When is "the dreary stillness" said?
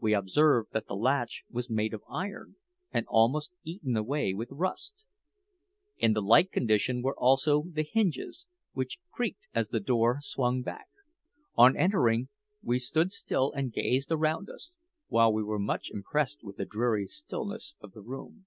16.56-17.76